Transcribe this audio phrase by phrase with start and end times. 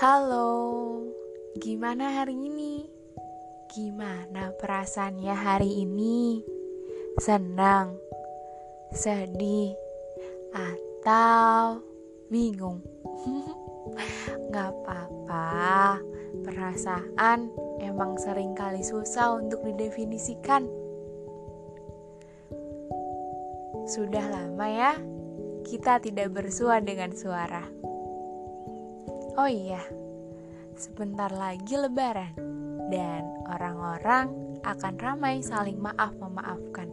[0.00, 1.04] Halo,
[1.60, 2.88] gimana hari ini?
[3.68, 6.40] Gimana perasaannya hari ini?
[7.20, 8.00] Senang,
[8.96, 9.76] sedih,
[10.56, 11.84] atau
[12.32, 12.80] bingung?
[14.56, 16.00] Gak apa-apa,
[16.48, 17.52] perasaan
[17.84, 20.64] emang sering kali susah untuk didefinisikan.
[23.84, 24.96] Sudah lama ya,
[25.68, 27.89] kita tidak bersua dengan suara.
[29.38, 29.82] Oh iya,
[30.74, 32.34] sebentar lagi lebaran
[32.90, 34.26] dan orang-orang
[34.66, 36.90] akan ramai saling maaf memaafkan.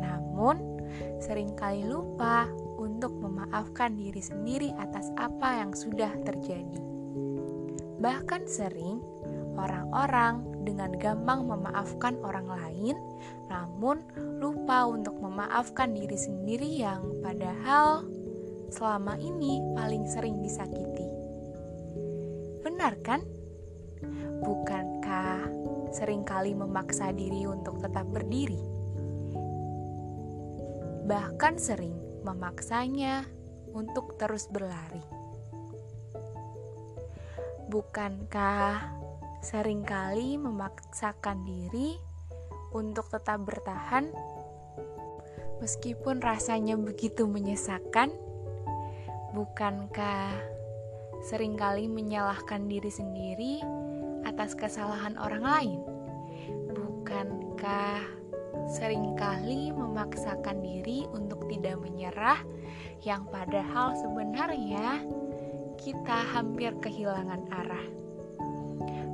[0.00, 0.56] Namun,
[1.20, 2.48] sering kali lupa
[2.80, 6.80] untuk memaafkan diri sendiri atas apa yang sudah terjadi.
[8.00, 9.04] Bahkan sering
[9.60, 12.96] orang-orang dengan gampang memaafkan orang lain,
[13.52, 14.00] namun
[14.40, 18.04] lupa untuk memaafkan diri sendiri yang padahal
[18.70, 21.05] selama ini paling sering disakiti.
[22.76, 23.24] Benar kan?
[24.44, 25.48] Bukankah
[25.96, 28.60] sering kali memaksa diri untuk tetap berdiri?
[31.08, 33.24] Bahkan sering memaksanya
[33.72, 35.00] untuk terus berlari.
[37.72, 38.92] Bukankah
[39.40, 41.96] sering kali memaksakan diri
[42.76, 44.12] untuk tetap bertahan
[45.64, 48.12] meskipun rasanya begitu menyesakkan?
[49.32, 50.55] Bukankah
[51.26, 53.58] sering kali menyalahkan diri sendiri
[54.22, 55.80] atas kesalahan orang lain?
[56.70, 57.98] Bukankah
[58.70, 62.38] sering kali memaksakan diri untuk tidak menyerah,
[63.02, 65.02] yang padahal sebenarnya
[65.74, 67.86] kita hampir kehilangan arah?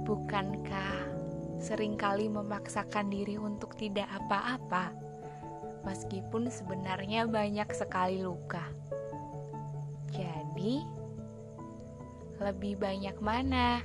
[0.04, 1.08] Bukankah
[1.64, 4.92] sering kali memaksakan diri untuk tidak apa-apa,
[5.88, 8.68] meskipun sebenarnya banyak sekali luka?
[10.12, 11.01] Jadi,
[12.42, 13.80] lebih banyak mana?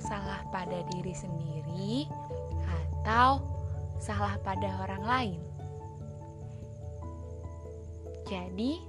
[0.00, 2.08] Salah pada diri sendiri
[2.64, 3.44] atau
[4.00, 5.40] salah pada orang lain?
[8.24, 8.80] Jadi,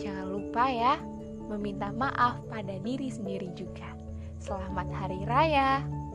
[0.00, 0.96] jangan lupa ya
[1.46, 3.94] meminta maaf pada diri sendiri juga.
[4.42, 6.05] Selamat Hari Raya!